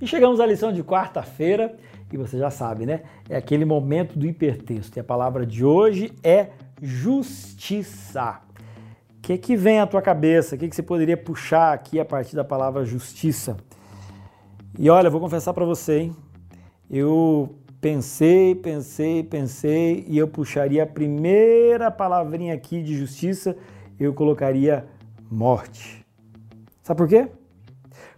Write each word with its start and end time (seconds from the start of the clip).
E 0.00 0.06
chegamos 0.06 0.40
à 0.40 0.46
lição 0.46 0.72
de 0.72 0.82
quarta-feira 0.82 1.74
e 2.12 2.16
você 2.16 2.38
já 2.38 2.50
sabe, 2.50 2.84
né? 2.84 3.02
É 3.28 3.36
aquele 3.36 3.64
momento 3.64 4.18
do 4.18 4.26
hipertexto. 4.26 4.98
E 4.98 5.00
a 5.00 5.04
palavra 5.04 5.46
de 5.46 5.64
hoje 5.64 6.12
é 6.22 6.50
justiça. 6.80 8.40
O 9.18 9.22
que, 9.22 9.38
que 9.38 9.56
vem 9.56 9.80
à 9.80 9.86
tua 9.86 10.02
cabeça? 10.02 10.54
O 10.54 10.58
que, 10.58 10.68
que 10.68 10.76
você 10.76 10.82
poderia 10.82 11.16
puxar 11.16 11.72
aqui 11.72 11.98
a 11.98 12.04
partir 12.04 12.36
da 12.36 12.44
palavra 12.44 12.84
justiça? 12.84 13.56
E 14.78 14.90
olha, 14.90 15.08
vou 15.08 15.20
confessar 15.20 15.54
para 15.54 15.64
você, 15.64 16.00
hein? 16.00 16.16
Eu 16.90 17.56
pensei, 17.80 18.54
pensei, 18.54 19.22
pensei 19.24 20.04
e 20.06 20.18
eu 20.18 20.28
puxaria 20.28 20.82
a 20.82 20.86
primeira 20.86 21.90
palavrinha 21.90 22.54
aqui 22.54 22.82
de 22.82 22.96
justiça, 22.96 23.56
eu 23.98 24.12
colocaria 24.12 24.86
morte. 25.30 26.04
Sabe 26.82 26.98
por 26.98 27.08
quê? 27.08 27.28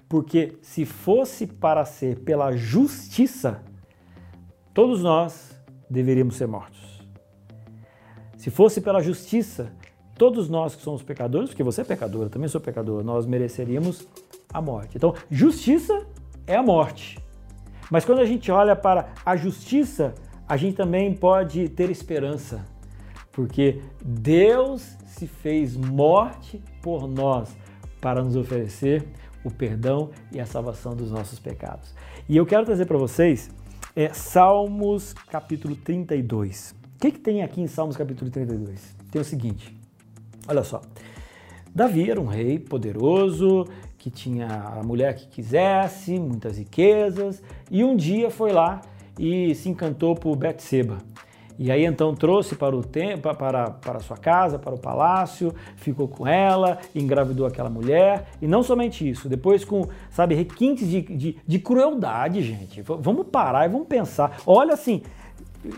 Porque 0.08 0.56
se 0.62 0.84
fosse 0.84 1.46
para 1.46 1.84
ser 1.84 2.20
pela 2.20 2.56
justiça, 2.56 3.62
todos 4.72 5.02
nós 5.02 5.54
deveríamos 5.90 6.36
ser 6.36 6.46
mortos. 6.46 7.06
Se 8.36 8.50
fosse 8.50 8.80
pela 8.80 9.02
justiça, 9.02 9.72
todos 10.16 10.48
nós 10.48 10.74
que 10.74 10.82
somos 10.82 11.02
pecadores, 11.02 11.50
porque 11.50 11.62
você 11.62 11.82
é 11.82 11.84
pecador, 11.84 12.24
eu 12.24 12.30
também 12.30 12.48
sou 12.48 12.60
pecador, 12.60 13.04
nós 13.04 13.26
mereceríamos 13.26 14.06
a 14.52 14.62
morte. 14.62 14.96
Então, 14.96 15.14
justiça 15.30 16.06
é 16.46 16.56
a 16.56 16.62
morte. 16.62 17.18
Mas 17.90 18.04
quando 18.04 18.20
a 18.20 18.24
gente 18.24 18.50
olha 18.50 18.76
para 18.76 19.12
a 19.24 19.36
justiça, 19.36 20.14
a 20.48 20.56
gente 20.56 20.76
também 20.76 21.14
pode 21.14 21.68
ter 21.68 21.90
esperança, 21.90 22.64
porque 23.32 23.82
Deus 24.02 24.96
se 25.06 25.26
fez 25.26 25.76
morte 25.76 26.62
por 26.82 27.06
nós 27.06 27.54
para 28.00 28.22
nos 28.22 28.36
oferecer 28.36 29.06
o 29.48 29.50
perdão 29.50 30.10
e 30.30 30.38
a 30.38 30.46
salvação 30.46 30.94
dos 30.94 31.10
nossos 31.10 31.38
pecados. 31.38 31.94
E 32.28 32.36
eu 32.36 32.46
quero 32.46 32.64
trazer 32.64 32.86
para 32.86 32.98
vocês 32.98 33.50
é, 33.96 34.12
Salmos 34.12 35.12
capítulo 35.12 35.74
32. 35.74 36.74
O 36.96 37.00
que, 37.00 37.12
que 37.12 37.18
tem 37.18 37.42
aqui 37.42 37.60
em 37.60 37.66
Salmos 37.66 37.96
capítulo 37.96 38.30
32? 38.30 38.94
Tem 39.10 39.20
o 39.20 39.24
seguinte, 39.24 39.74
olha 40.46 40.62
só. 40.62 40.82
Davi 41.74 42.10
era 42.10 42.20
um 42.20 42.26
rei 42.26 42.58
poderoso, 42.58 43.66
que 43.96 44.10
tinha 44.10 44.46
a 44.46 44.82
mulher 44.82 45.14
que 45.14 45.26
quisesse, 45.26 46.18
muitas 46.18 46.58
riquezas, 46.58 47.42
e 47.70 47.84
um 47.84 47.96
dia 47.96 48.30
foi 48.30 48.52
lá 48.52 48.80
e 49.18 49.54
se 49.54 49.68
encantou 49.68 50.14
por 50.14 50.36
Betseba. 50.36 50.98
E 51.58 51.72
aí 51.72 51.84
então 51.84 52.14
trouxe 52.14 52.54
para 52.54 52.76
o 52.76 52.82
tempo, 52.82 53.34
para, 53.34 53.70
para 53.70 53.98
sua 53.98 54.16
casa, 54.16 54.58
para 54.58 54.74
o 54.74 54.78
palácio, 54.78 55.52
ficou 55.76 56.06
com 56.06 56.26
ela, 56.26 56.78
engravidou 56.94 57.46
aquela 57.46 57.68
mulher. 57.68 58.28
E 58.40 58.46
não 58.46 58.62
somente 58.62 59.08
isso, 59.08 59.28
depois 59.28 59.64
com, 59.64 59.88
sabe, 60.10 60.34
requintes 60.34 60.88
de, 60.88 61.00
de, 61.02 61.36
de 61.44 61.58
crueldade, 61.58 62.42
gente. 62.42 62.80
Vamos 62.82 63.26
parar 63.26 63.66
e 63.66 63.68
vamos 63.68 63.88
pensar. 63.88 64.38
Olha 64.46 64.74
assim, 64.74 65.02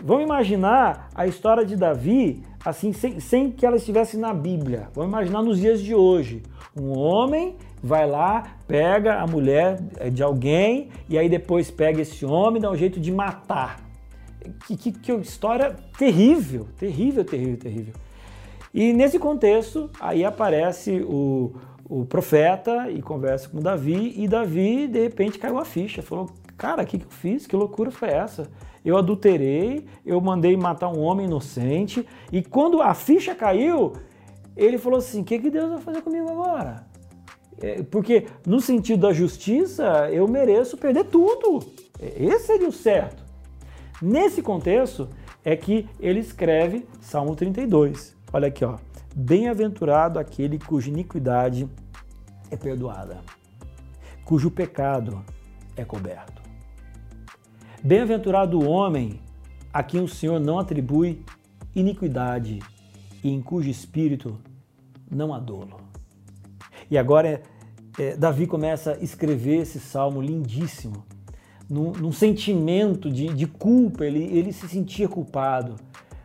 vamos 0.03 0.23
imaginar 0.23 1.09
a 1.15 1.25
história 1.25 1.65
de 1.65 1.75
Davi 1.75 2.43
assim, 2.63 2.93
sem, 2.93 3.19
sem 3.19 3.51
que 3.51 3.65
ela 3.65 3.77
estivesse 3.77 4.17
na 4.17 4.33
Bíblia. 4.33 4.89
Vamos 4.93 5.09
imaginar 5.09 5.41
nos 5.41 5.59
dias 5.59 5.81
de 5.81 5.95
hoje. 5.95 6.43
Um 6.79 6.97
homem 6.97 7.55
vai 7.81 8.07
lá, 8.07 8.43
pega 8.67 9.19
a 9.19 9.25
mulher 9.25 9.81
de 10.11 10.21
alguém 10.21 10.89
e 11.09 11.17
aí 11.17 11.27
depois 11.27 11.71
pega 11.71 12.01
esse 12.01 12.23
homem 12.23 12.59
e 12.59 12.61
dá 12.61 12.69
um 12.69 12.75
jeito 12.75 12.99
de 12.99 13.11
matar. 13.11 13.90
Que, 14.65 14.75
que, 14.75 14.91
que 14.91 15.11
história 15.13 15.75
terrível, 15.97 16.67
terrível, 16.77 17.23
terrível, 17.23 17.57
terrível. 17.57 17.93
E 18.73 18.93
nesse 18.93 19.19
contexto, 19.19 19.89
aí 19.99 20.23
aparece 20.23 21.01
o, 21.01 21.53
o 21.89 22.05
profeta 22.05 22.89
e 22.89 23.01
conversa 23.01 23.49
com 23.49 23.59
Davi, 23.59 24.13
e 24.15 24.27
Davi, 24.27 24.87
de 24.87 25.01
repente, 25.01 25.37
caiu 25.37 25.57
a 25.57 25.65
ficha. 25.65 26.01
Falou: 26.01 26.29
Cara, 26.57 26.83
o 26.83 26.85
que, 26.85 26.97
que 26.97 27.05
eu 27.05 27.11
fiz? 27.11 27.45
Que 27.45 27.55
loucura 27.55 27.91
foi 27.91 28.09
essa? 28.09 28.49
Eu 28.83 28.97
adulterei, 28.97 29.85
eu 30.05 30.19
mandei 30.21 30.55
matar 30.55 30.89
um 30.89 31.01
homem 31.01 31.25
inocente, 31.27 32.07
e 32.31 32.41
quando 32.41 32.81
a 32.81 32.93
ficha 32.93 33.35
caiu, 33.35 33.93
ele 34.55 34.77
falou 34.77 34.99
assim: 34.99 35.21
O 35.21 35.23
que, 35.25 35.37
que 35.37 35.49
Deus 35.49 35.69
vai 35.69 35.79
fazer 35.79 36.01
comigo 36.01 36.29
agora? 36.29 36.87
É, 37.61 37.83
porque, 37.83 38.25
no 38.47 38.59
sentido 38.61 39.01
da 39.01 39.13
justiça, 39.13 40.09
eu 40.11 40.27
mereço 40.27 40.77
perder 40.77 41.03
tudo. 41.05 41.59
Esse 41.99 42.47
seria 42.47 42.67
o 42.67 42.71
certo. 42.71 43.30
Nesse 44.01 44.41
contexto 44.41 45.09
é 45.45 45.55
que 45.55 45.87
ele 45.99 46.19
escreve 46.19 46.87
Salmo 46.99 47.35
32. 47.35 48.15
Olha 48.33 48.47
aqui, 48.47 48.65
ó. 48.65 48.77
Bem-aventurado 49.15 50.17
aquele 50.17 50.57
cuja 50.57 50.89
iniquidade 50.89 51.69
é 52.49 52.55
perdoada, 52.55 53.21
cujo 54.23 54.49
pecado 54.49 55.23
é 55.75 55.83
coberto. 55.83 56.41
Bem-aventurado 57.83 58.57
o 58.57 58.67
homem 58.67 59.19
a 59.73 59.83
quem 59.83 60.01
o 60.01 60.07
Senhor 60.07 60.39
não 60.39 60.57
atribui 60.57 61.23
iniquidade 61.75 62.59
e 63.23 63.29
em 63.29 63.41
cujo 63.41 63.69
espírito 63.69 64.39
não 65.09 65.33
há 65.33 65.39
dolo. 65.39 65.77
E 66.89 66.97
agora 66.97 67.27
é, 67.27 67.41
é, 67.99 68.17
Davi 68.17 68.47
começa 68.47 68.93
a 68.93 69.03
escrever 69.03 69.57
esse 69.61 69.79
salmo 69.79 70.21
lindíssimo 70.21 71.05
num, 71.71 71.93
num 71.93 72.11
sentimento 72.11 73.09
de, 73.09 73.27
de 73.27 73.47
culpa, 73.47 74.05
ele, 74.05 74.25
ele 74.37 74.51
se 74.51 74.67
sentia 74.67 75.07
culpado, 75.07 75.75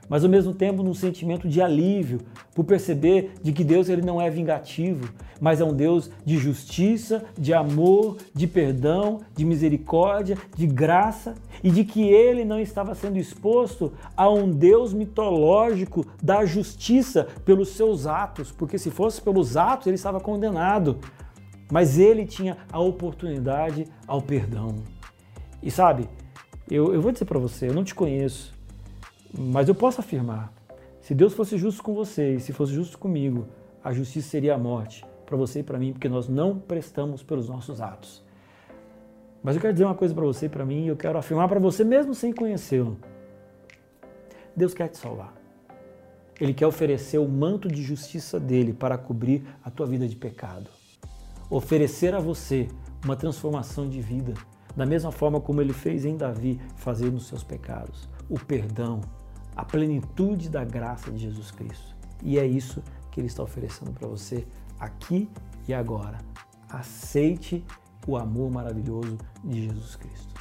mas 0.09 0.25
ao 0.25 0.31
mesmo 0.31 0.53
tempo 0.53 0.83
num 0.83 0.93
sentimento 0.93 1.49
de 1.49 1.63
alívio, 1.63 2.21
por 2.53 2.65
perceber 2.65 3.35
de 3.41 3.53
que 3.53 3.63
Deus 3.63 3.89
ele 3.89 4.03
não 4.03 4.21
é 4.21 4.29
vingativo, 4.29 5.09
mas 5.41 5.61
é 5.61 5.65
um 5.65 5.73
Deus 5.73 6.11
de 6.25 6.37
justiça, 6.37 7.25
de 7.39 7.55
amor, 7.55 8.17
de 8.35 8.49
perdão, 8.49 9.21
de 9.37 9.45
misericórdia, 9.45 10.37
de 10.57 10.67
graça, 10.67 11.37
e 11.63 11.71
de 11.71 11.85
que 11.85 12.03
ele 12.03 12.45
não 12.45 12.59
estava 12.59 12.95
sendo 12.97 13.17
exposto 13.17 13.93
a 14.17 14.29
um 14.29 14.51
Deus 14.51 14.93
mitológico 14.93 16.05
da 16.21 16.45
justiça 16.45 17.29
pelos 17.45 17.69
seus 17.69 18.05
atos, 18.05 18.51
porque 18.51 18.79
se 18.79 18.91
fosse 18.91 19.23
pelos 19.23 19.57
atos 19.57 19.87
ele 19.87 19.95
estava 19.95 20.19
condenado, 20.19 20.99
mas 21.71 21.99
ele 21.99 22.27
tinha 22.27 22.57
a 22.73 22.81
oportunidade 22.81 23.87
ao 24.09 24.21
perdão. 24.21 24.96
E 25.67 25.71
sabe, 25.73 26.09
eu, 26.71 26.95
eu 26.95 27.03
vou 27.03 27.11
dizer 27.11 27.25
para 27.25 27.41
você, 27.41 27.69
eu 27.69 27.75
não 27.75 27.83
te 27.83 27.93
conheço, 27.93 28.55
mas 29.37 29.69
eu 29.69 29.75
posso 29.75 30.01
afirmar: 30.01 30.53
se 31.01 31.13
Deus 31.13 31.35
fosse 31.35 31.59
justo 31.59 31.83
com 31.83 31.93
você 31.93 32.37
e 32.37 32.41
se 32.41 32.53
fosse 32.53 32.73
justo 32.73 32.97
comigo, 32.97 33.49
a 33.83 33.93
justiça 33.93 34.29
seria 34.29 34.55
a 34.55 34.59
morte 34.59 35.05
para 35.27 35.37
você 35.37 35.59
e 35.59 35.63
para 35.65 35.77
mim, 35.77 35.93
porque 35.93 36.09
nós 36.09 36.29
não 36.29 36.57
prestamos 36.57 37.21
pelos 37.21 37.49
nossos 37.49 37.81
atos. 37.81 38.25
Mas 39.43 39.57
eu 39.57 39.61
quero 39.61 39.73
dizer 39.73 39.85
uma 39.85 39.97
coisa 39.97 40.15
para 40.15 40.25
você 40.25 40.47
e 40.47 40.49
para 40.49 40.65
mim, 40.65 40.87
eu 40.87 40.97
quero 40.97 41.19
afirmar 41.19 41.49
para 41.49 41.59
você 41.59 41.83
mesmo 41.83 42.15
sem 42.15 42.33
conhecê-lo. 42.33 42.97
Deus 44.55 44.73
quer 44.73 44.87
te 44.87 44.99
salvar. 44.99 45.35
Ele 46.41 46.55
quer 46.55 46.69
oferecer 46.69 47.19
o 47.19 47.27
manto 47.27 47.67
de 47.67 47.83
justiça 47.83 48.39
dele 48.39 48.73
para 48.73 48.97
cobrir 48.97 49.45
a 49.65 49.71
tua 49.71 49.87
vida 49.87 50.07
de 50.07 50.15
pecado. 50.15 50.71
Oferecer 51.51 52.15
a 52.15 52.21
você 52.21 52.69
uma 53.05 53.17
transformação 53.17 53.89
de 53.89 54.01
vida 54.01 54.33
da 54.77 54.85
mesma 54.85 55.11
forma 55.11 55.41
como 55.41 55.61
ele 55.61 55.73
fez 55.73 56.05
em 56.05 56.17
Davi, 56.17 56.61
fazer 56.77 57.11
nos 57.11 57.27
seus 57.27 57.43
pecados, 57.43 58.09
o 58.29 58.39
perdão, 58.39 59.01
a 59.57 59.65
plenitude 59.65 60.51
da 60.51 60.65
graça 60.65 61.11
de 61.11 61.19
Jesus 61.19 61.51
Cristo. 61.51 61.97
E 62.23 62.39
é 62.39 62.47
isso 62.47 62.83
que 63.11 63.21
ele 63.21 63.29
está 63.29 63.43
oferecendo 63.43 63.93
para 63.93 64.07
você 64.07 64.47
aqui 64.79 65.31
e 65.67 65.73
agora. 65.73 66.19
Aceite 66.69 67.65
o 68.07 68.17
amor 68.17 68.51
maravilhoso 68.51 69.17
de 69.43 69.65
Jesus 69.65 69.97
Cristo. 69.97 70.36